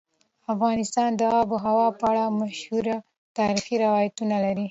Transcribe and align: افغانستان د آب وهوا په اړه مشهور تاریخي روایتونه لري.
افغانستان 0.53 1.09
د 1.19 1.21
آب 1.39 1.47
وهوا 1.51 1.87
په 1.99 2.05
اړه 2.11 2.23
مشهور 2.41 2.85
تاریخي 3.37 3.75
روایتونه 3.85 4.35
لري. 4.45 4.59